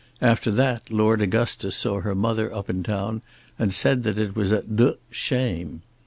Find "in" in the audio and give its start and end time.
2.71-2.81